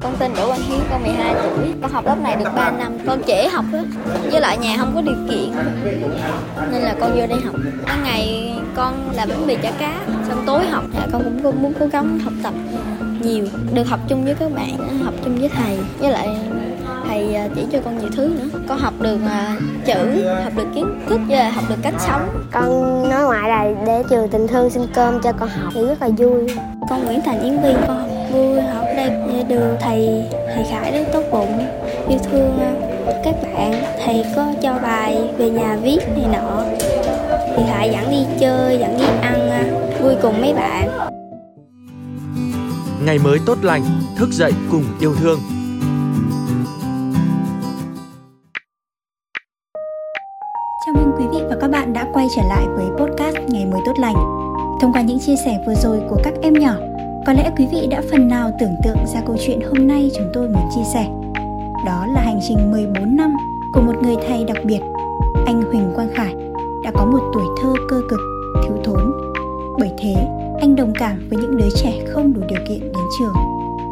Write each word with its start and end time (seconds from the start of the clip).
Con 0.00 0.14
tên 0.18 0.30
Đỗ 0.36 0.46
Quang 0.46 0.60
Hiếu, 0.60 0.78
con 0.90 1.02
12 1.02 1.34
tuổi. 1.34 1.74
Con 1.82 1.92
học 1.92 2.06
lớp 2.06 2.16
này 2.22 2.36
được 2.36 2.50
3 2.56 2.70
năm. 2.70 2.92
Con 3.06 3.22
trễ 3.26 3.48
học 3.48 3.64
á, 3.72 3.82
với 4.30 4.40
lại 4.40 4.58
nhà 4.58 4.76
không 4.78 4.92
có 4.94 5.02
điều 5.02 5.16
kiện 5.30 5.50
nên 6.72 6.82
là 6.82 6.94
con 7.00 7.10
vô 7.10 7.26
đây 7.26 7.40
học. 7.44 7.54
Ban 7.86 8.04
ngày 8.04 8.54
con 8.74 9.10
làm 9.14 9.28
bánh 9.28 9.46
mì 9.46 9.56
chả 9.62 9.70
cá, 9.78 10.00
xong 10.28 10.42
tối 10.46 10.66
học 10.66 10.84
dạ 10.94 11.06
con 11.12 11.24
cũng 11.24 11.62
muốn 11.62 11.72
cố 11.80 11.86
gắng 11.86 12.18
học 12.18 12.32
tập 12.42 12.54
nhiều, 13.20 13.46
được 13.74 13.88
học 13.88 14.00
chung 14.08 14.24
với 14.24 14.34
các 14.34 14.52
bạn, 14.54 15.00
học 15.04 15.14
chung 15.24 15.36
với 15.36 15.48
thầy, 15.48 15.78
với 15.98 16.10
lại 16.10 16.28
thầy 17.14 17.34
à, 17.34 17.48
chỉ 17.54 17.62
cho 17.72 17.78
con 17.84 17.98
nhiều 17.98 18.08
thứ 18.16 18.36
nữa. 18.38 18.60
Con 18.68 18.78
học 18.78 18.94
được 19.00 19.18
uh, 19.24 19.62
chữ 19.86 20.24
học 20.44 20.52
được 20.56 20.66
kiến 20.74 20.86
thức 21.08 21.20
và 21.28 21.50
học 21.50 21.64
được 21.68 21.76
cách 21.82 21.94
sống. 21.98 22.28
Con 22.52 23.02
nói 23.10 23.24
ngoại 23.24 23.48
là 23.48 23.82
để 23.86 24.02
trường 24.10 24.28
tình 24.28 24.46
thương 24.48 24.70
xin 24.70 24.82
cơm 24.94 25.20
cho 25.22 25.32
con 25.32 25.48
học. 25.48 25.72
Thì 25.74 25.84
rất 25.86 26.02
là 26.02 26.08
vui. 26.08 26.46
Con 26.90 27.04
Nguyễn 27.04 27.20
Thành 27.24 27.42
Yến 27.42 27.62
Viên 27.62 27.76
con 27.88 27.98
học 27.98 28.08
vui 28.32 28.60
học 28.60 28.84
đây 28.96 29.10
được 29.48 29.76
thầy 29.80 30.24
thầy 30.54 30.64
Khải 30.70 30.92
rất 30.92 31.04
tốt 31.12 31.22
bụng 31.32 31.66
yêu 32.08 32.18
thương 32.30 32.58
các 33.24 33.34
bạn. 33.42 33.72
Thầy 34.04 34.24
có 34.36 34.46
cho 34.62 34.78
bài 34.82 35.18
về 35.38 35.50
nhà 35.50 35.76
viết 35.82 35.98
này 36.16 36.26
nọ. 36.32 36.64
Thì 37.56 37.62
Khải 37.68 37.90
dẫn 37.90 38.10
đi 38.10 38.26
chơi 38.40 38.78
dẫn 38.78 38.98
đi 38.98 39.04
ăn 39.22 39.64
vui 40.02 40.14
cùng 40.22 40.40
mấy 40.40 40.54
bạn. 40.54 40.88
Ngày 43.04 43.18
mới 43.18 43.38
tốt 43.46 43.58
lành 43.62 43.82
thức 44.18 44.28
dậy 44.32 44.52
cùng 44.70 44.84
yêu 45.00 45.14
thương 45.20 45.38
quay 52.24 52.30
trở 52.36 52.42
lại 52.48 52.66
với 52.76 52.86
podcast 52.98 53.36
Ngày 53.48 53.66
mới 53.66 53.80
tốt 53.86 53.92
lành. 53.98 54.14
Thông 54.80 54.92
qua 54.92 55.02
những 55.02 55.18
chia 55.18 55.36
sẻ 55.44 55.58
vừa 55.66 55.74
rồi 55.74 56.00
của 56.08 56.16
các 56.24 56.34
em 56.42 56.52
nhỏ, 56.52 56.74
có 57.26 57.32
lẽ 57.32 57.50
quý 57.58 57.66
vị 57.72 57.86
đã 57.90 58.02
phần 58.10 58.28
nào 58.28 58.50
tưởng 58.60 58.76
tượng 58.84 58.96
ra 59.14 59.20
câu 59.26 59.36
chuyện 59.46 59.60
hôm 59.60 59.86
nay 59.88 60.10
chúng 60.16 60.30
tôi 60.34 60.48
muốn 60.48 60.68
chia 60.74 60.84
sẻ. 60.94 61.08
Đó 61.86 62.06
là 62.14 62.20
hành 62.20 62.40
trình 62.48 62.70
14 62.70 63.16
năm 63.16 63.36
của 63.72 63.80
một 63.80 63.92
người 64.02 64.14
thầy 64.28 64.44
đặc 64.44 64.56
biệt, 64.64 64.80
anh 65.46 65.62
Huỳnh 65.62 65.92
Quang 65.94 66.08
Khải, 66.14 66.34
đã 66.84 66.90
có 66.94 67.04
một 67.04 67.20
tuổi 67.34 67.44
thơ 67.62 67.72
cơ 67.88 68.00
cực, 68.08 68.20
thiếu 68.62 68.76
thốn. 68.84 69.12
Bởi 69.78 69.90
thế, 69.98 70.14
anh 70.60 70.76
đồng 70.76 70.92
cảm 70.98 71.28
với 71.30 71.38
những 71.38 71.56
đứa 71.56 71.68
trẻ 71.82 71.92
không 72.08 72.32
đủ 72.32 72.40
điều 72.48 72.60
kiện 72.68 72.80
đến 72.80 73.04
trường 73.18 73.34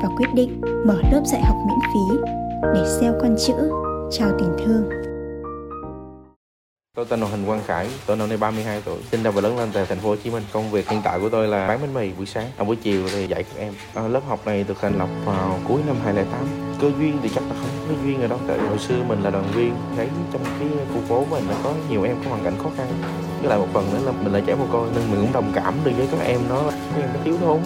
và 0.03 0.09
quyết 0.17 0.35
định 0.35 0.61
mở 0.87 0.97
lớp 1.13 1.23
dạy 1.25 1.43
học 1.45 1.57
miễn 1.67 1.79
phí 1.95 2.17
để 2.75 2.85
gieo 3.01 3.13
con 3.23 3.37
chữ, 3.47 3.55
trao 4.11 4.31
tình 4.39 4.57
thương. 4.65 5.12
Tôi 6.97 7.05
tên 7.05 7.21
là 7.21 7.27
Huỳnh 7.27 7.47
Quang 7.47 7.63
Khải, 7.67 7.89
tôi 8.07 8.17
năm 8.17 8.29
nay 8.29 8.37
32 8.37 8.83
tuổi, 8.85 8.99
sinh 9.11 9.23
ra 9.23 9.31
và 9.31 9.41
lớn 9.41 9.59
lên 9.59 9.69
tại 9.73 9.87
thành 9.89 9.99
phố 9.99 10.09
Hồ 10.09 10.17
Chí 10.17 10.31
Minh. 10.31 10.43
Công 10.53 10.71
việc 10.71 10.89
hiện 10.89 11.01
tại 11.05 11.21
của 11.21 11.29
tôi 11.29 11.49
là 11.49 11.69
bán 11.69 11.81
bánh 11.81 11.95
mì 11.95 12.13
buổi 12.13 12.27
sáng, 12.27 12.51
à, 12.57 12.65
buổi 12.65 12.77
chiều 12.77 13.09
thì 13.13 13.27
dạy 13.27 13.43
các 13.43 13.61
em. 13.61 13.75
À, 13.95 14.09
lớp 14.09 14.21
học 14.29 14.47
này 14.47 14.65
được 14.69 14.75
thành 14.81 14.99
lập 14.99 15.09
vào 15.25 15.61
cuối 15.69 15.81
năm 15.87 15.97
2008. 16.05 16.47
Cơ 16.81 16.91
duyên 16.99 17.19
thì 17.23 17.29
chắc 17.35 17.45
là 17.49 17.55
không 17.61 17.87
có 17.89 17.95
duyên 18.05 18.19
rồi 18.19 18.29
đó. 18.29 18.37
Tại 18.49 18.59
hồi 18.59 18.79
xưa 18.79 19.03
mình 19.09 19.23
là 19.23 19.31
đoàn 19.31 19.45
viên, 19.55 19.75
thấy 19.97 20.09
trong 20.33 20.45
cái 20.45 20.69
khu 20.95 21.01
phố 21.09 21.25
mình 21.31 21.45
nó 21.49 21.55
có 21.65 21.73
nhiều 21.91 22.03
em 22.03 22.17
có 22.25 22.31
hoàn 22.31 22.45
cảnh 22.45 22.55
khó 22.63 22.71
khăn. 22.77 22.87
Với 23.41 23.49
lại 23.49 23.59
một 23.59 23.69
phần 23.73 23.93
nữa 23.93 24.01
là 24.05 24.13
mình 24.13 24.33
là 24.33 24.41
trẻ 24.47 24.55
mồ 24.55 24.67
côi 24.73 24.89
nên 24.95 25.11
mình 25.11 25.21
cũng 25.21 25.33
đồng 25.33 25.53
cảm 25.55 25.75
được 25.85 25.93
với 25.97 26.09
các 26.11 26.21
em 26.25 26.41
đó. 26.49 26.63
Các 26.71 27.01
em 27.01 27.09
nó 27.15 27.21
thiếu 27.25 27.37
thốn 27.41 27.61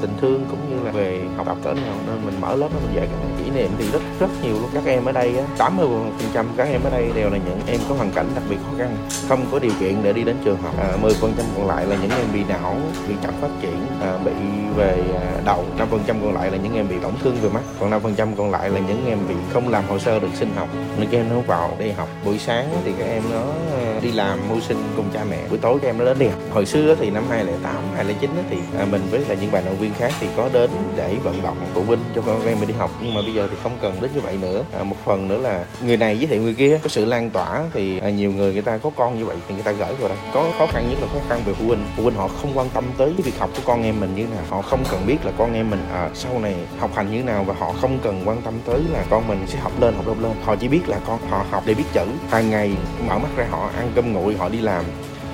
tình 0.00 0.12
thương 0.20 0.46
cũng 0.50 0.58
như 0.70 0.84
là 0.84 0.90
về 0.90 1.20
học 1.36 1.46
tập 1.46 1.56
cỡ 1.64 1.74
nào. 1.74 1.94
Nên 2.06 2.26
mình 2.26 2.40
mở 2.40 2.56
lớp 2.56 2.68
đó 2.72 2.78
mình 2.84 2.96
dạy 2.96 3.08
các 3.10 3.18
em 3.22 3.44
kỷ 3.44 3.50
niệm 3.50 3.70
thì 3.78 3.90
rất 3.92 4.02
rất 4.20 4.28
nhiều 4.42 4.52
luôn. 4.52 4.70
Các 4.74 4.84
em 4.86 5.04
ở 5.04 5.12
đây 5.12 5.34
80 5.58 5.88
phần 6.18 6.30
trăm 6.34 6.46
các 6.56 6.68
em 6.68 6.80
ở 6.84 6.90
đây 6.90 7.10
đều 7.14 7.30
là 7.30 7.38
những 7.38 7.60
em 7.66 7.80
có 7.88 7.94
hoàn 7.94 8.10
cảnh 8.10 8.26
đặc 8.34 8.44
biệt 8.50 8.56
khó 8.62 8.78
khăn 8.78 8.96
không 9.28 9.46
có 9.52 9.58
điều 9.58 9.72
kiện 9.80 9.94
để 10.02 10.12
đi 10.12 10.24
đến 10.24 10.36
trường 10.44 10.62
học. 10.62 10.74
À, 10.78 10.96
10 11.02 11.14
phần 11.14 11.32
trăm 11.36 11.46
còn 11.56 11.66
lại 11.66 11.86
là 11.86 11.96
những 12.02 12.10
em 12.10 12.26
bị 12.32 12.40
não 12.48 12.76
bị 13.08 13.14
chậm 13.22 13.34
phát 13.40 13.48
triển 13.60 13.76
à, 14.00 14.18
bị 14.24 14.32
về 14.76 15.02
à, 15.14 15.40
đầu. 15.44 15.64
năm 15.78 15.88
phần 15.90 16.00
trăm 16.06 16.16
còn 16.22 16.34
lại 16.34 16.50
là 16.50 16.56
những 16.56 16.74
em 16.74 16.88
bị 16.88 16.96
tổn 17.02 17.12
thương 17.22 17.36
về 17.42 17.48
mắt. 17.48 17.60
Còn 17.80 17.90
năm 17.90 18.00
phần 18.00 18.14
trăm 18.14 18.36
còn 18.36 18.50
lại 18.50 18.70
là 18.70 18.80
những 18.88 19.06
em 19.06 19.18
bị 19.28 19.34
không 19.52 19.68
làm 19.68 19.84
hồ 19.88 19.98
sơ 19.98 20.20
được 20.20 20.28
sinh 20.34 20.50
học. 20.56 20.68
Nên 20.98 21.08
các 21.10 21.18
em 21.18 21.26
nó 21.30 21.40
vào 21.40 21.76
đây 21.78 21.92
học. 21.92 22.08
Buổi 22.24 22.38
sáng 22.38 22.68
thì 22.84 22.92
các 22.98 23.04
em 23.04 23.22
nó 23.32 23.42
à, 23.76 24.00
đi 24.02 24.12
làm 24.12 24.38
mưu 24.48 24.60
sinh 24.60 24.78
cùng 24.96 25.06
cha 25.14 25.24
mẹ. 25.30 25.38
Buổi 25.48 25.58
tối 25.58 25.78
các 25.82 25.88
em 25.88 25.98
nó 25.98 26.04
đến 26.04 26.18
đi 26.18 26.26
học. 26.26 26.38
Hồi 26.52 26.66
xưa 26.66 26.94
thì 27.00 27.10
năm 27.10 27.24
2008 27.28 27.74
2009 27.94 28.30
thì 28.50 28.56
à, 28.78 28.86
mình 28.90 29.02
với 29.10 29.24
là 29.28 29.34
những 29.34 29.52
bạn 29.52 29.64
đồng 29.64 29.76
viên 29.84 29.94
khác 29.94 30.12
thì 30.20 30.26
có 30.36 30.48
đến 30.52 30.70
để 30.96 31.16
vận 31.22 31.42
động 31.42 31.56
phụ 31.74 31.82
huynh 31.82 32.00
cho 32.14 32.22
con 32.26 32.46
em 32.46 32.60
mình 32.60 32.68
đi 32.68 32.74
học. 32.74 32.90
Nhưng 33.02 33.14
mà 33.14 33.22
bây 33.22 33.34
giờ 33.34 33.48
thì 33.50 33.56
không 33.62 33.72
cần 33.82 33.96
đến 34.00 34.10
như 34.14 34.20
vậy 34.20 34.38
nữa. 34.40 34.64
À, 34.78 34.82
một 34.82 34.96
phần 35.04 35.28
nữa 35.28 35.38
là 35.38 35.64
người 35.86 35.96
này 35.96 36.18
giới 36.18 36.26
thiệu 36.26 36.42
người 36.42 36.54
kia 36.54 36.78
có 36.82 36.88
sự 36.88 37.04
lan 37.04 37.30
tỏa 37.30 37.62
thì 37.72 37.98
à, 37.98 38.10
nhiều 38.10 38.32
người 38.32 38.52
người 38.52 38.62
ta 38.62 38.78
có 38.78 38.90
con 38.96 39.18
như 39.18 39.24
vậy 39.24 39.36
thì 39.48 39.54
người 39.54 39.62
ta 39.62 39.72
gửi 39.72 39.94
vào 39.94 40.08
đây 40.08 40.18
có 40.34 40.46
khó 40.58 40.66
khăn 40.66 40.86
nhất 40.90 40.98
là 41.00 41.06
khó 41.12 41.18
khăn 41.28 41.40
về 41.46 41.52
phụ 41.54 41.66
huynh. 41.66 41.84
Phụ 41.96 42.02
huynh 42.02 42.14
họ 42.14 42.28
không 42.28 42.50
quan 42.54 42.68
tâm 42.68 42.84
tới 42.98 43.12
cái 43.16 43.22
việc 43.22 43.38
học 43.38 43.50
của 43.56 43.62
con 43.64 43.82
em 43.82 44.00
mình 44.00 44.14
như 44.14 44.26
thế 44.26 44.34
nào. 44.34 44.44
Họ 44.48 44.62
không 44.62 44.84
cần 44.90 45.06
biết 45.06 45.16
là 45.24 45.32
con 45.38 45.54
em 45.54 45.70
mình 45.70 45.82
à, 45.92 46.10
sau 46.14 46.38
này 46.38 46.54
học 46.78 46.90
hành 46.94 47.10
như 47.10 47.16
thế 47.16 47.24
nào 47.24 47.44
và 47.44 47.54
họ 47.58 47.72
không 47.80 47.98
cần 48.02 48.22
quan 48.24 48.42
tâm 48.42 48.54
tới 48.66 48.80
là 48.92 49.04
con 49.10 49.28
mình 49.28 49.44
sẽ 49.46 49.58
học 49.58 49.72
lên 49.80 49.94
học 49.94 50.08
lên 50.08 50.22
lên. 50.22 50.32
Họ 50.44 50.56
chỉ 50.56 50.68
biết 50.68 50.88
là 50.88 50.98
con 51.06 51.18
họ 51.30 51.44
học 51.50 51.62
để 51.66 51.74
biết 51.74 51.84
chữ. 51.92 52.06
Hàng 52.30 52.50
ngày 52.50 52.70
mở 53.08 53.18
mắt 53.18 53.30
ra 53.36 53.46
họ 53.50 53.70
ăn 53.76 53.92
cơm 53.94 54.12
nguội 54.12 54.36
họ 54.36 54.48
đi 54.48 54.60
làm 54.60 54.84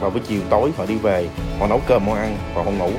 và 0.00 0.10
buổi 0.10 0.20
chiều 0.26 0.40
tối 0.50 0.70
họ 0.76 0.84
đi 0.86 0.96
về, 0.96 1.28
họ 1.58 1.66
nấu 1.66 1.80
cơm, 1.86 2.06
họ 2.08 2.14
ăn 2.14 2.36
và 2.54 2.62
họ 2.62 2.70
ngủ. 2.70 2.90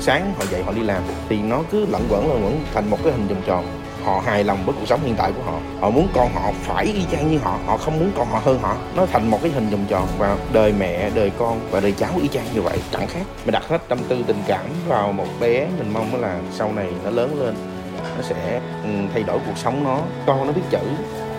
Sáng 0.00 0.34
họ 0.38 0.44
dậy 0.50 0.62
họ 0.62 0.72
đi 0.72 0.82
làm, 0.82 1.02
thì 1.28 1.38
nó 1.38 1.62
cứ 1.70 1.86
lẫn 1.86 2.06
quẩn 2.10 2.28
lẫn 2.28 2.44
quẩn 2.44 2.64
thành 2.74 2.90
một 2.90 2.98
cái 3.04 3.12
hình 3.12 3.28
vòng 3.28 3.42
tròn. 3.46 3.64
Họ 4.04 4.22
hài 4.26 4.44
lòng 4.44 4.58
với 4.66 4.74
cuộc 4.80 4.86
sống 4.86 5.00
hiện 5.02 5.14
tại 5.18 5.32
của 5.32 5.42
họ. 5.42 5.58
Họ 5.80 5.90
muốn 5.90 6.08
con 6.14 6.32
họ 6.34 6.52
phải 6.62 6.84
y 6.84 7.04
chang 7.12 7.30
như 7.30 7.38
họ 7.38 7.58
họ 7.66 7.76
không 7.76 7.98
muốn 7.98 8.10
con 8.16 8.28
họ 8.30 8.40
hơn 8.44 8.58
họ. 8.62 8.76
Nó 8.96 9.06
thành 9.06 9.30
một 9.30 9.38
cái 9.42 9.52
hình 9.52 9.70
vòng 9.70 9.84
tròn 9.88 10.08
và 10.18 10.36
đời 10.52 10.72
mẹ, 10.78 11.10
đời 11.14 11.30
con 11.38 11.60
và 11.70 11.80
đời 11.80 11.92
cháu 11.92 12.10
y 12.22 12.28
chang 12.28 12.44
như 12.54 12.62
vậy, 12.62 12.78
chẳng 12.92 13.06
khác. 13.06 13.22
Mình 13.44 13.52
đặt 13.52 13.68
hết 13.68 13.88
tâm 13.88 13.98
tư, 14.08 14.24
tình 14.26 14.42
cảm 14.46 14.66
vào 14.88 15.12
một 15.12 15.26
bé 15.40 15.66
mình 15.78 15.92
mong 15.92 16.20
là 16.20 16.38
sau 16.52 16.72
này 16.72 16.88
nó 17.04 17.10
lớn 17.10 17.40
lên, 17.40 17.54
nó 18.16 18.22
sẽ 18.22 18.60
ừ, 18.84 18.90
thay 19.12 19.22
đổi 19.22 19.38
cuộc 19.46 19.56
sống 19.56 19.84
nó. 19.84 19.98
Con 20.26 20.46
nó 20.46 20.52
biết 20.52 20.62
chữ 20.70 20.78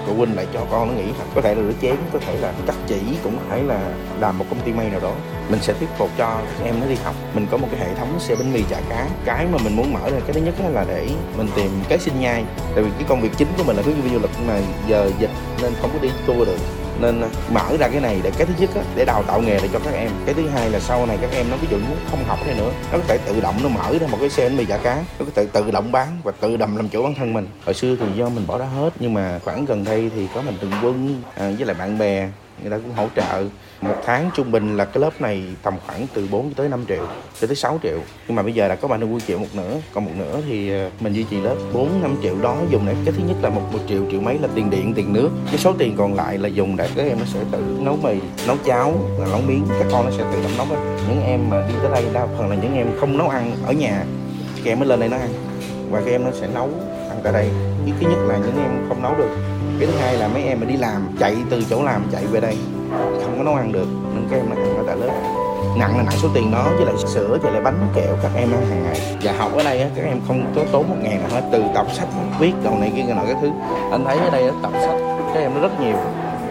phụ 0.06 0.14
huynh 0.14 0.36
lại 0.36 0.48
cho 0.54 0.66
con 0.72 0.88
nó 0.88 0.94
nghỉ. 0.94 1.12
Học 1.18 1.28
có 1.36 1.42
thể 1.42 1.56
là 1.56 1.62
rửa 1.62 1.74
chén, 1.82 1.96
có 2.14 2.20
thể 2.20 2.38
là 2.38 2.54
cắt 2.68 2.76
chỉ, 2.88 3.00
cũng 3.24 3.38
có 3.38 3.44
thể 3.50 3.64
là 3.64 3.94
làm 4.20 4.38
một 4.38 4.46
công 4.50 4.60
ty 4.60 4.72
may 4.74 4.90
nào 4.90 5.00
đó. 5.00 5.12
Mình 5.50 5.60
sẽ 5.62 5.74
thuyết 5.74 5.90
phục 5.98 6.10
cho 6.18 6.42
các 6.60 6.66
em 6.66 6.80
nó 6.80 6.88
đi 6.88 6.96
học. 7.04 7.16
Mình 7.34 7.48
có 7.52 7.58
một 7.58 7.68
cái 7.72 7.80
hệ 7.80 7.96
thống 7.96 8.20
xe 8.20 8.36
bánh 8.36 8.54
mì 8.54 8.64
chả 8.70 8.80
cá. 8.90 9.08
Cái 9.26 9.46
mà 9.52 9.58
mình 9.64 9.76
muốn 9.76 9.94
mở 9.94 10.10
ra, 10.10 10.20
cái 10.20 10.34
thứ 10.34 10.42
nhất 10.42 10.56
là 10.74 10.86
để 10.88 11.10
mình 11.38 11.48
tìm 11.56 11.72
cái 11.90 12.00
sinh 12.00 12.20
nhai. 12.20 12.44
Tại 12.76 12.84
vì 12.84 12.90
cái 12.92 13.04
công 13.08 13.22
việc 13.22 13.32
chính 13.38 13.48
của 13.58 13.64
mình 13.64 13.76
là 13.76 13.84
hướng 13.86 13.96
du 14.14 14.20
lịch, 14.20 14.32
mà 14.48 14.60
giờ 14.88 15.12
dịch 15.20 15.32
nên 15.62 15.74
không 15.82 15.90
có 15.94 16.00
đi 16.02 16.10
tour 16.28 16.48
được 16.48 16.58
nên 17.02 17.22
mở 17.54 17.78
ra 17.80 17.88
cái 17.88 18.02
này 18.02 18.20
để 18.24 18.32
cái 18.38 18.48
thứ 18.48 18.54
nhất 18.60 18.70
á, 18.76 18.82
để 18.96 19.06
đào 19.06 19.24
tạo 19.24 19.42
nghề 19.42 19.60
để 19.62 19.70
cho 19.74 19.80
các 19.80 19.94
em. 19.94 20.12
Cái 20.26 20.36
thứ 20.36 20.48
hai 20.48 20.70
là 20.70 20.80
sau 20.80 21.06
này 21.06 21.18
các 21.22 21.32
em 21.32 21.46
nó 21.52 21.58
ví 21.58 21.68
dụ 21.72 21.78
muốn 21.78 21.98
không 22.12 22.24
học 22.28 22.40
này 22.46 22.56
nữa 22.56 22.72
nó 22.92 22.98
có 22.98 23.04
thể 23.08 23.18
tự 23.18 23.42
động 23.42 23.56
nó 23.64 23.70
mở 23.70 23.98
ra 24.02 24.08
một 24.08 24.18
cái 24.20 24.30
xe 24.30 24.50
bánh 24.50 24.58
mì 24.58 24.66
chả 24.66 24.78
cá 24.78 24.96
nó 24.96 25.26
có 25.26 25.32
thể 25.36 25.46
tự 25.54 25.72
động 25.72 25.92
bán 25.92 26.08
và 26.24 26.32
tự 26.40 26.58
động 26.58 26.78
làm 26.78 26.90
chủ 26.90 27.04
bản 27.04 27.16
thân 27.16 27.34
mình. 27.34 27.48
Hồi 27.66 27.74
xưa 27.74 27.96
thì 27.96 28.06
do 28.16 28.30
mình 28.30 28.48
bỏ 28.48 28.58
ra 28.58 28.66
hết 28.66 28.90
nhưng 29.00 29.14
mà 29.14 29.40
khoảng 29.46 29.66
gần 29.66 29.84
đây 29.84 30.12
thì 30.16 30.28
có 30.36 30.42
mình 30.42 30.56
từng 30.62 30.72
quân 30.84 31.22
à, 31.36 31.52
với 31.58 31.66
lại 31.66 31.76
bạn 31.80 31.98
bè 31.98 32.30
người 32.62 32.72
ta 32.72 32.78
cũng 32.78 32.94
hỗ 32.96 33.08
trợ. 33.16 33.44
Một 33.82 33.96
tháng 34.06 34.32
trung 34.36 34.52
bình 34.52 34.78
là 34.78 34.86
cái 34.86 35.02
lớp 35.02 35.22
này 35.22 35.44
tầm 35.62 35.74
khoảng 35.88 36.08
từ 36.14 36.28
4 36.32 36.54
tới 36.54 36.70
5 36.70 36.86
triệu 36.88 37.08
cho 37.42 37.48
tới 37.48 37.56
6 37.56 37.80
triệu. 37.84 38.00
Nhưng 38.28 38.36
mà 38.36 38.44
bây 38.44 38.54
giờ 38.54 38.68
là 38.68 38.76
có 38.76 38.88
30 38.88 39.22
triệu 39.28 39.40
một 39.40 39.48
nửa 39.54 39.80
còn 39.94 40.06
một 40.06 40.12
nửa 40.18 40.42
thì 40.48 40.72
ờ, 40.72 40.90
mình 41.00 41.14
duy 41.14 41.24
trì 41.24 41.42
lớp 41.42 41.56
4 41.74 42.02
5 42.02 42.16
triệu 42.24 42.36
đó 42.42 42.58
dùng 42.70 42.86
để 42.86 42.96
cái 43.06 43.14
thứ 43.18 43.24
nhất 43.28 43.38
là 43.42 43.50
một, 43.50 43.62
một 43.74 43.80
triệu 43.90 44.02
triệu 44.12 44.22
mấy 44.22 44.40
là 44.40 44.48
tiền 44.56 44.70
điện 44.70 44.94
tiền 44.96 45.14
nước. 45.14 45.30
Cái 45.46 45.58
số 45.58 45.74
tiền 45.78 45.96
còn 45.98 46.14
lại 46.14 46.38
là 46.38 46.48
dùng 46.48 46.78
để 46.78 46.90
các 46.96 47.04
em 47.04 47.20
nó 47.20 47.26
sẽ 47.26 47.40
tự 47.52 47.78
nấu 47.80 47.98
mì 48.04 48.20
nấu 48.48 48.58
cháo 48.66 48.94
là 49.20 49.26
nấu 49.26 49.42
miếng. 49.42 49.66
Các 49.80 49.88
con 49.92 50.06
nó 50.06 50.12
sẽ 50.12 50.24
tự 50.34 50.42
làm 50.42 50.58
nấu 50.58 50.78
ấy. 50.78 50.98
những 51.10 51.24
em 51.24 51.50
mà 51.50 51.68
đi 51.68 51.74
tới 51.82 51.92
đây 51.92 52.06
đa 52.14 52.28
phần 52.38 52.50
là 52.50 52.56
những 52.56 52.76
em 52.76 52.88
không 53.00 53.18
nấu 53.18 53.30
ăn 53.30 53.52
ở 53.66 53.74
nhà 53.74 54.04
các 54.64 54.72
em 54.72 54.80
mới 54.80 54.88
lên 54.88 55.00
đây 55.00 55.10
nó 55.10 55.18
ăn. 55.18 55.30
Và 55.90 56.02
các 56.06 56.12
em 56.12 56.24
nó 56.24 56.30
sẽ 56.34 56.48
nấu 56.54 56.70
tại 57.24 57.34
đây. 57.34 57.50
Cái 57.86 57.94
thứ 58.00 58.10
nhất 58.10 58.20
là 58.28 58.38
những 58.38 58.64
em 58.64 58.86
không 58.90 59.04
nấu 59.04 59.16
được. 59.18 59.30
Cái 59.80 59.88
thứ 59.88 59.98
hai 59.98 60.18
là 60.18 60.28
mấy 60.28 60.44
em 60.44 60.60
mà 60.60 60.66
đi 60.66 60.78
làm 60.78 61.16
chạy 61.20 61.36
từ 61.50 61.64
chỗ 61.70 61.84
làm 61.84 62.04
chạy 62.12 62.26
về 62.26 62.40
đây 62.40 62.58
không 62.94 63.38
có 63.38 63.44
nấu 63.44 63.56
ăn 63.56 63.72
được. 63.72 63.88
Nên 64.14 64.28
các 64.32 64.38
em 64.38 64.46
nó 64.50 64.56
ăn 64.56 64.78
ở 64.78 64.84
tại 64.88 64.96
lớp. 64.98 65.14
Nặng 65.78 65.98
là 65.98 66.04
nặng 66.04 66.18
số 66.18 66.30
tiền 66.34 66.52
đó 66.52 66.64
với 66.76 66.86
lại 66.86 66.96
sữa 66.98 67.38
với 67.42 67.52
lại 67.52 67.62
bánh 67.62 67.88
kẹo 67.96 68.16
các 68.24 68.32
em 68.36 68.52
ăn 68.52 68.66
hàng 68.70 68.84
ngày. 68.84 69.18
Và 69.24 69.34
học 69.38 69.52
ở 69.58 69.64
đây 69.64 69.82
á, 69.82 69.90
các 69.96 70.04
em 70.06 70.20
không 70.28 70.54
có 70.56 70.62
tốn 70.72 70.90
một 70.90 70.96
ngàn 71.02 71.20
nào 71.20 71.30
hết. 71.32 71.50
Từ 71.52 71.64
đọc 71.74 71.88
sách 71.94 72.08
viết 72.40 72.54
đầu 72.64 72.78
này 72.80 72.92
kia 72.96 73.14
nọ 73.14 73.22
cái 73.26 73.36
thứ. 73.42 73.50
Anh 73.92 74.06
thấy 74.06 74.18
ở 74.18 74.30
đây 74.30 74.52
tập 74.64 74.72
sách 74.82 74.96
các 75.34 75.40
em 75.40 75.52
nó 75.56 75.62
rất 75.62 75.80
nhiều 75.82 75.96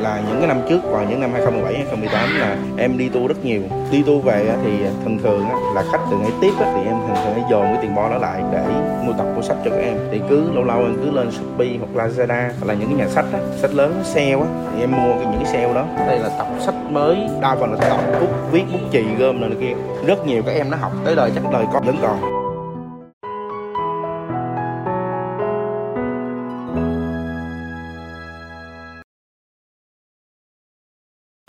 là 0.00 0.23
những 0.29 0.38
cái 0.38 0.49
năm 0.49 0.61
trước 0.69 0.81
vào 0.85 1.05
những 1.11 1.20
năm 1.20 1.32
2017 1.32 1.75
2018 1.75 2.41
là 2.41 2.56
em 2.79 2.99
đi 2.99 3.08
tour 3.08 3.29
rất 3.29 3.44
nhiều. 3.44 3.62
Đi 3.93 4.02
tour 4.02 4.25
về 4.25 4.56
thì 4.64 4.85
à, 4.85 4.91
thường 5.05 5.19
thường 5.19 5.47
là 5.75 5.85
khách 5.93 6.00
từ 6.11 6.17
ngay 6.17 6.31
tiếp 6.41 6.52
thì 6.58 6.82
em 6.85 6.94
thường 7.06 7.17
thường 7.25 7.35
hay 7.35 7.44
dồn 7.50 7.62
cái 7.62 7.79
tiền 7.82 7.94
bo 7.94 8.08
đó 8.08 8.19
lại 8.19 8.43
để 8.52 8.64
mua 9.05 9.12
tập 9.12 9.26
mua 9.37 9.43
sách 9.43 9.56
cho 9.64 9.70
các 9.70 9.81
em. 9.82 9.97
Thì 10.11 10.20
cứ 10.29 10.52
lâu 10.55 10.64
lâu 10.64 10.79
em 10.79 10.97
cứ 11.05 11.11
lên 11.11 11.31
Shopee 11.31 11.76
hoặc 11.79 12.05
Lazada 12.06 12.50
hoặc 12.58 12.67
là 12.67 12.75
những 12.75 12.88
cái 12.88 12.99
nhà 12.99 13.08
sách 13.08 13.25
á, 13.32 13.38
sách 13.56 13.75
lớn 13.75 14.00
sale 14.05 14.32
á 14.32 14.47
thì 14.75 14.81
em 14.81 14.93
mua 14.93 15.14
những 15.14 15.41
cái 15.44 15.52
sale 15.52 15.75
đó. 15.75 15.85
Đây 16.06 16.19
là 16.19 16.29
tập 16.38 16.46
sách 16.61 16.75
mới 16.91 17.17
đa 17.41 17.56
phần 17.61 17.73
là 17.73 17.79
tập 17.88 17.99
bút 18.20 18.29
viết 18.53 18.64
bút 18.73 18.81
chì 18.93 19.05
gom 19.19 19.41
này 19.41 19.50
kia. 19.61 19.75
Rất 20.06 20.26
nhiều 20.26 20.43
các 20.46 20.53
em 20.53 20.70
nó 20.70 20.76
học 20.76 20.93
tới 21.05 21.17
đời 21.17 21.31
chắc 21.35 21.53
đời 21.53 21.64
con 21.73 21.82
vẫn 21.85 21.96
còn. 22.03 22.39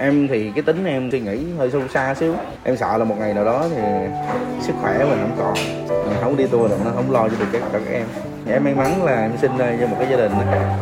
Em 0.01 0.27
thì 0.27 0.51
cái 0.55 0.63
tính 0.63 0.85
em 0.85 1.11
suy 1.11 1.19
nghĩ 1.19 1.37
hơi 1.57 1.71
sâu 1.71 1.81
xa 1.93 2.15
xíu. 2.15 2.33
Em 2.63 2.77
sợ 2.77 2.97
là 2.97 3.05
một 3.05 3.15
ngày 3.19 3.33
nào 3.33 3.45
đó 3.45 3.65
thì 3.75 3.81
sức 4.61 4.73
khỏe 4.81 4.97
mình 4.97 5.19
không 5.21 5.37
còn. 5.39 5.53
Mình 5.87 6.17
không 6.21 6.37
đi 6.37 6.47
tour 6.47 6.71
được 6.71 6.77
nó 6.85 6.91
không 6.95 7.11
lo 7.11 7.29
cho 7.29 7.35
được 7.39 7.45
các, 7.51 7.61
các 7.73 7.81
em. 7.91 8.03
Thì 8.45 8.51
em 8.51 8.63
may 8.63 8.73
mắn 8.73 9.03
là 9.03 9.21
em 9.21 9.31
sinh 9.41 9.57
ra 9.57 9.73
cho 9.79 9.87
một 9.87 9.95
cái 9.99 10.07
gia 10.11 10.17
đình 10.17 10.31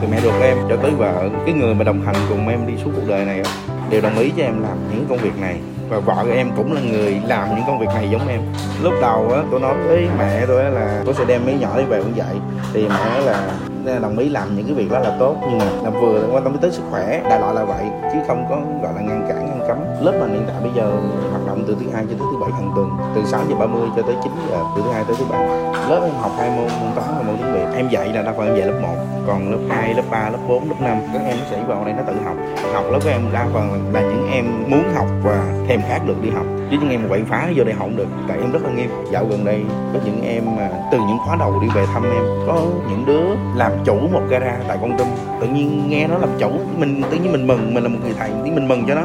từ 0.01 0.07
mẹ 0.12 0.21
ruột 0.21 0.33
em. 0.42 0.57
Cho 0.69 0.75
tới 0.75 0.92
vợ 0.92 1.30
cái 1.45 1.54
người 1.54 1.75
mà 1.75 1.83
đồng 1.83 2.01
hành 2.01 2.16
cùng 2.30 2.48
em 2.48 2.68
đi 2.68 2.74
suốt 2.83 2.92
cuộc 2.95 3.07
đời 3.07 3.25
này 3.25 3.42
đều 3.89 4.01
đồng 4.01 4.18
ý 4.18 4.31
cho 4.38 4.44
em 4.44 4.63
làm 4.63 4.77
những 4.92 5.06
công 5.10 5.18
việc 5.18 5.42
này. 5.42 5.56
Và 5.89 6.00
vợ 6.00 6.15
của 6.24 6.33
em 6.36 6.51
cũng 6.57 6.74
là 6.74 6.81
người 6.81 7.22
làm 7.27 7.56
những 7.56 7.63
công 7.68 7.80
việc 7.80 7.89
này 7.95 8.10
giống 8.12 8.27
em. 8.27 8.39
Lúc 8.83 8.94
đầu 9.01 9.31
á 9.33 9.42
tôi 9.51 9.60
nói 9.60 9.74
với 9.88 10.07
mẹ 10.18 10.45
tôi 10.48 10.63
là 10.63 11.01
tôi 11.06 11.13
sẽ 11.13 11.25
đem 11.25 11.45
mấy 11.45 11.57
nhỏ 11.60 11.77
đi 11.77 11.83
về 11.83 12.01
cũng 12.01 12.13
vậy. 12.15 12.36
Thì 12.74 12.88
mẹ 12.88 13.22
là 13.25 13.51
nên 13.89 14.01
đồng 14.01 14.18
ý 14.18 14.30
làm 14.30 14.56
những 14.56 14.65
cái 14.65 14.74
việc 14.74 14.91
đó 14.91 15.00
là 15.00 15.15
tốt. 15.19 15.36
Nhưng 15.41 15.57
mà 15.57 15.65
làm 15.83 15.94
vừa 16.01 16.19
là 16.19 16.27
quan 16.31 16.44
tâm 16.44 16.57
tới 16.62 16.71
sức 16.71 16.83
khỏe 16.91 17.21
đại 17.30 17.39
loại 17.39 17.56
là 17.56 17.63
vậy 17.63 17.86
chứ 18.13 18.19
không 18.27 18.45
có 18.50 18.57
gọi 18.83 18.94
là 18.95 19.01
ngăn 19.01 19.25
cản 19.30 19.45
ngăn 19.45 19.59
cấm. 19.68 19.77
Lớp 20.06 20.12
mình 20.19 20.33
hiện 20.33 20.44
tại 20.47 20.56
bây 20.62 20.71
giờ 20.75 20.91
hoạt 21.31 21.47
động 21.47 21.63
từ 21.68 21.75
thứ 21.80 21.86
hai 21.94 22.06
cho 22.09 22.15
tới 22.19 22.27
thứ 22.31 22.38
bảy 22.41 22.51
hàng 22.51 22.71
tuần 22.75 22.89
từ 23.15 23.21
6 23.25 23.41
giờ 23.50 23.56
30 23.56 23.89
cho 23.95 24.01
tới 24.01 24.15
9 24.24 24.31
giờ 24.50 24.57
từ 24.75 24.81
thứ 24.81 24.91
hai 24.91 25.03
tới 25.07 25.15
thứ 25.19 25.25
bảy. 25.30 25.47
Lớp 25.89 26.01
em 26.03 26.13
học 26.19 26.31
hai 26.38 26.50
môn 26.50 26.68
môn 26.81 26.91
toán 26.95 27.07
và 27.18 27.24
môn 27.27 27.38
tiếng 27.38 27.53
việt. 27.53 27.65
Em 27.75 27.89
dạy 27.89 28.13
là 28.13 28.21
đa 28.21 28.33
phần 28.38 28.47
em 28.47 28.56
dạy 28.56 28.68
lớp 28.68 28.80
1 28.81 28.88
còn 29.27 29.51
lớp 29.51 29.75
2, 29.75 29.94
lớp 29.94 30.03
3, 30.12 30.30
lớp 30.30 30.38
4, 30.47 30.69
lớp 30.69 30.75
5 30.80 30.97
các 31.13 31.21
em 31.25 31.38
sẽ 31.51 31.63
vào 31.68 31.86
đây 31.86 31.94
nó 31.94 32.03
tự 32.07 32.13
học. 32.25 32.36
Học 32.74 32.83
lớp 32.91 33.00
của 33.03 33.09
em 33.09 33.21
đa 33.33 33.45
phần 33.53 33.91
là 33.94 34.01
những 34.01 34.31
em 34.31 34.45
muốn 34.68 34.83
học 34.95 35.07
và 35.24 35.45
thèm 35.68 35.81
khát 35.89 36.00
được 36.07 36.21
đi 36.21 36.30
học 36.30 36.45
chứ 36.71 36.77
những 36.81 36.89
em 36.89 37.01
mà 37.01 37.07
quậy 37.10 37.24
phá 37.24 37.50
vô 37.56 37.63
đây 37.63 37.75
không 37.77 37.98
được 37.98 38.07
tại 38.27 38.38
em 38.42 38.51
rất 38.51 38.63
là 38.63 38.69
nghiêm. 38.71 38.89
Dạo 39.12 39.25
gần 39.30 39.45
đây 39.45 39.63
có 39.94 40.00
những 40.06 40.21
em 40.24 40.44
mà 40.57 40.69
từ 40.92 40.98
những 40.98 41.18
khóa 41.25 41.36
đầu 41.36 41.60
đi 41.62 41.68
về 41.75 41.86
thăm 41.94 42.04
em 42.04 42.24
có 42.48 42.62
những 42.89 43.06
đứa 43.06 43.25
làm 43.56 43.71
chủ 43.86 43.95
một 44.12 44.21
gara 44.30 44.57
tại 44.68 44.77
con 44.81 44.98
tum 44.98 45.07
tự 45.42 45.48
nhiên 45.48 45.89
nghe 45.89 46.07
nó 46.07 46.18
làm 46.18 46.30
chủ 46.39 46.50
mình 46.77 47.01
tự 47.12 47.18
nhiên 47.18 47.31
mình 47.31 47.48
mừng 47.48 47.74
mình 47.74 47.83
là 47.83 47.89
một 47.89 48.00
người 48.04 48.13
thầy 48.19 48.30
thì 48.45 48.51
mình 48.51 48.68
mừng 48.68 48.83
cho 48.88 48.95
nó. 48.95 49.01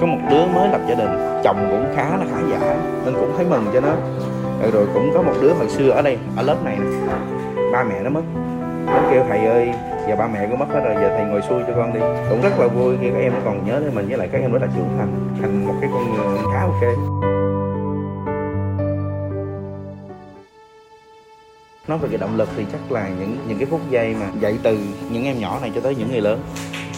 Có 0.00 0.06
một 0.06 0.18
đứa 0.30 0.46
mới 0.46 0.68
lập 0.68 0.80
gia 0.88 0.94
đình 0.94 1.40
chồng 1.44 1.68
cũng 1.70 1.96
khá 1.96 2.16
là 2.16 2.24
khá 2.30 2.38
giả 2.50 2.76
nên 3.04 3.14
cũng 3.14 3.32
thấy 3.36 3.46
mừng 3.46 3.64
cho 3.74 3.80
nó. 3.80 3.92
Rồi, 4.62 4.70
rồi 4.70 4.86
cũng 4.94 5.10
có 5.14 5.22
một 5.22 5.32
đứa 5.42 5.52
hồi 5.54 5.68
xưa 5.68 5.90
ở 5.90 6.02
đây 6.02 6.18
ở 6.36 6.42
lớp 6.42 6.56
này 6.64 6.78
ba 7.72 7.84
mẹ 7.84 8.00
nó 8.02 8.10
mất 8.10 8.22
nó 8.86 9.08
kêu, 9.10 9.24
thầy 9.28 9.46
ơi, 9.46 9.68
giờ 10.08 10.16
ba 10.16 10.26
mẹ 10.26 10.46
cũng 10.50 10.58
mất 10.58 10.68
hết 10.68 10.80
rồi, 10.84 10.94
giờ 10.94 11.16
thầy 11.16 11.26
ngồi 11.26 11.42
xuôi 11.42 11.62
cho 11.66 11.72
con 11.76 11.94
đi. 11.94 12.00
Cũng 12.30 12.42
rất 12.42 12.58
là 12.58 12.66
vui 12.66 12.96
khi 13.00 13.10
các 13.10 13.20
em 13.20 13.32
còn 13.44 13.66
nhớ 13.66 13.80
đến 13.80 13.94
mình, 13.94 14.08
với 14.08 14.18
lại 14.18 14.28
các 14.32 14.40
em 14.40 14.52
rất 14.52 14.62
là 14.62 14.68
trưởng 14.76 14.88
thành 14.98 15.28
thành 15.42 15.66
một 15.66 15.74
cái 15.80 15.90
con 15.92 16.14
người 16.14 16.38
khá 16.52 16.60
ok. 16.60 16.82
Nói 21.88 21.98
về 21.98 22.08
cái 22.08 22.18
động 22.18 22.36
lực 22.36 22.48
thì 22.56 22.64
chắc 22.72 22.92
là 22.92 23.08
những 23.08 23.36
những 23.48 23.58
cái 23.58 23.66
phút 23.66 23.80
giây 23.90 24.14
mà 24.20 24.26
dạy 24.40 24.58
từ 24.62 24.78
những 25.10 25.24
em 25.24 25.38
nhỏ 25.38 25.58
này 25.60 25.72
cho 25.74 25.80
tới 25.80 25.94
những 25.94 26.10
người 26.10 26.20
lớn. 26.20 26.40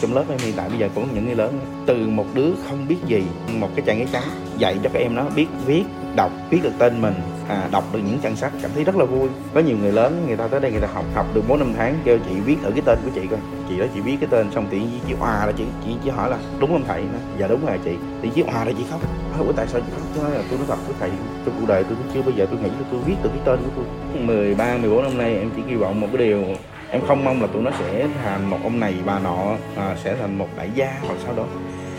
Trong 0.01 0.15
lớp 0.15 0.25
em 0.29 0.39
hiện 0.39 0.55
tại 0.57 0.69
bây 0.69 0.79
giờ 0.79 0.89
cũng 0.95 1.09
những 1.15 1.27
người 1.27 1.35
lớn. 1.35 1.59
Từ 1.87 2.07
một 2.09 2.25
đứa 2.35 2.51
không 2.69 2.87
biết 2.89 2.97
gì, 3.07 3.25
một 3.53 3.69
cái 3.77 3.85
chàng 3.87 3.99
giấy 3.99 4.09
trắng 4.13 4.23
dạy 4.59 4.79
cho 4.83 4.91
các 4.93 5.01
em 5.01 5.15
nó 5.15 5.23
biết 5.37 5.47
viết 5.67 5.85
đọc 6.17 6.33
viết 6.51 6.61
được 6.63 6.73
tên 6.79 7.03
mình 7.03 7.15
à, 7.49 7.69
đọc 7.73 7.85
được 7.93 7.99
những 7.99 8.19
trang 8.23 8.37
sách 8.37 8.53
cảm 8.63 8.71
thấy 8.75 8.85
rất 8.85 8.97
là 8.97 9.05
vui. 9.05 9.29
Có 9.55 9.61
nhiều 9.61 9.77
người 9.79 9.93
lớn 9.93 10.25
người 10.27 10.37
ta 10.37 10.49
tới 10.49 10.61
đây 10.61 10.73
người 10.73 10.81
ta 10.81 10.89
học 10.95 11.05
học 11.15 11.27
được 11.35 11.43
bốn 11.49 11.59
năm 11.59 11.73
tháng 11.77 11.99
kêu 12.05 12.19
chị 12.29 12.41
viết 12.41 12.57
thử 12.63 12.71
cái 12.71 12.83
tên 12.85 12.99
của 13.05 13.11
chị 13.15 13.27
coi. 13.31 13.39
Chị 13.69 13.79
đó 13.79 13.87
chị 13.95 14.01
viết 14.01 14.17
cái 14.21 14.29
tên 14.31 14.51
xong 14.55 14.67
tiện 14.71 14.89
chị 15.09 15.15
hòa 15.19 15.47
là 15.47 15.53
chị 15.53 15.65
chị 15.85 15.91
chỉ 16.05 16.11
hỏi 16.11 16.31
là 16.31 16.39
đúng 16.59 16.73
không 16.73 16.85
thầy? 16.89 17.03
Nó 17.03 17.19
dạ 17.39 17.47
đúng 17.47 17.67
rồi 17.67 17.79
chị. 17.85 17.97
Thì 18.23 18.31
chị 18.35 18.43
hòa 18.43 18.65
là 18.65 18.73
chị 18.79 18.85
khóc. 18.91 19.01
Ủa 19.39 19.53
tại 19.53 19.67
sao 19.67 19.81
chị 19.81 19.93
khóc? 19.93 20.03
Tôi 20.15 20.25
nói 20.25 20.35
là 20.35 20.43
tôi 20.51 20.59
nói 20.59 20.67
thật 20.69 20.79
với 20.87 20.95
thầy 21.01 21.11
trong 21.47 21.55
cuộc 21.61 21.67
đời 21.69 21.85
tôi 21.85 21.99
chưa 22.15 22.23
bao 22.23 22.31
giờ 22.31 22.47
tôi 22.51 22.59
nghĩ 22.61 22.69
là 22.69 22.87
tôi 22.91 23.01
viết 23.07 23.17
được 23.23 23.31
cái 23.33 23.43
tên 23.45 23.59
của 23.59 23.71
tôi. 23.77 23.85
13, 24.23 24.77
14 24.77 25.03
năm 25.03 25.19
nay 25.19 25.39
em 25.39 25.51
chỉ 25.57 25.63
kỳ 25.69 25.75
vọng 25.75 26.01
một 26.01 26.07
cái 26.13 26.19
điều 26.19 26.45
em 26.91 27.03
không 27.09 27.25
mong 27.25 27.41
là 27.43 27.47
tụi 27.47 27.63
nó 27.63 27.71
sẽ 27.79 28.09
thành 28.25 28.51
một 28.51 28.59
ông 28.63 28.81
này 28.81 28.95
bà 29.07 29.19
nọ 29.19 29.57
à, 29.77 29.97
sẽ 30.05 30.17
thành 30.21 30.39
một 30.39 30.49
đại 30.57 30.71
gia 30.75 30.93
hoặc 31.07 31.15
sau 31.25 31.35
đó. 31.37 31.45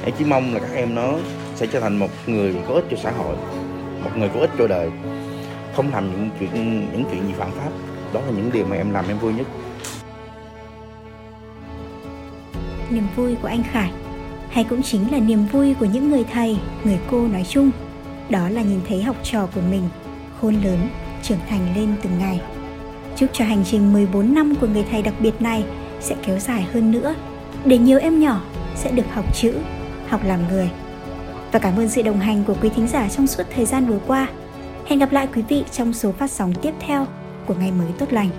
Em 0.05 0.15
chỉ 0.17 0.25
mong 0.25 0.53
là 0.53 0.59
các 0.59 0.73
em 0.73 0.95
nó 0.95 1.13
sẽ 1.55 1.67
trở 1.67 1.79
thành 1.79 1.97
một 1.97 2.09
người 2.27 2.55
có 2.67 2.73
ích 2.73 2.85
cho 2.91 2.97
xã 3.03 3.11
hội 3.11 3.35
một 4.07 4.17
người 4.17 4.29
có 4.33 4.39
ích 4.39 4.49
cho 4.57 4.67
đời 4.67 4.91
không 5.75 5.91
làm 5.91 6.11
những 6.11 6.29
chuyện 6.39 6.49
những 6.91 7.03
chuyện 7.11 7.27
gì 7.27 7.33
phạm 7.37 7.51
pháp 7.51 7.69
đó 8.13 8.19
là 8.19 8.31
những 8.35 8.49
điều 8.53 8.65
mà 8.65 8.75
em 8.75 8.91
làm 8.91 9.05
em 9.07 9.19
vui 9.19 9.33
nhất 9.33 9.47
niềm 12.89 13.07
vui 13.15 13.35
của 13.41 13.47
anh 13.47 13.63
Khải 13.63 13.91
hay 14.51 14.63
cũng 14.63 14.83
chính 14.83 15.11
là 15.11 15.19
niềm 15.19 15.45
vui 15.51 15.73
của 15.73 15.85
những 15.85 16.09
người 16.09 16.25
thầy, 16.33 16.57
người 16.83 16.99
cô 17.11 17.27
nói 17.27 17.45
chung 17.49 17.71
đó 18.29 18.49
là 18.49 18.61
nhìn 18.61 18.79
thấy 18.87 19.03
học 19.03 19.15
trò 19.23 19.47
của 19.55 19.61
mình 19.71 19.83
khôn 20.41 20.55
lớn, 20.63 20.89
trưởng 21.23 21.39
thành 21.49 21.75
lên 21.75 21.93
từng 22.03 22.19
ngày. 22.19 22.41
Chúc 23.15 23.29
cho 23.33 23.45
hành 23.45 23.63
trình 23.65 23.93
14 23.93 24.33
năm 24.33 24.53
của 24.61 24.67
người 24.67 24.85
thầy 24.91 25.01
đặc 25.01 25.13
biệt 25.19 25.41
này 25.41 25.63
sẽ 25.99 26.15
kéo 26.25 26.39
dài 26.39 26.67
hơn 26.73 26.91
nữa 26.91 27.15
để 27.65 27.77
nhiều 27.77 27.99
em 27.99 28.19
nhỏ 28.19 28.41
sẽ 28.75 28.91
được 28.91 29.13
học 29.13 29.35
chữ, 29.35 29.53
học 30.07 30.21
làm 30.23 30.39
người. 30.47 30.69
Và 31.51 31.59
cảm 31.59 31.77
ơn 31.77 31.89
sự 31.89 32.01
đồng 32.01 32.19
hành 32.19 32.43
của 32.43 32.55
quý 32.61 32.69
thính 32.69 32.87
giả 32.87 33.09
trong 33.09 33.27
suốt 33.27 33.43
thời 33.55 33.65
gian 33.65 33.85
vừa 33.85 33.99
qua. 34.07 34.27
Hẹn 34.85 34.99
gặp 34.99 35.11
lại 35.11 35.27
quý 35.35 35.41
vị 35.41 35.63
trong 35.71 35.93
số 35.93 36.11
phát 36.11 36.31
sóng 36.31 36.53
tiếp 36.61 36.73
theo 36.79 37.07
của 37.45 37.55
ngày 37.59 37.71
mới 37.71 37.87
tốt 37.99 38.13
lành. 38.13 38.29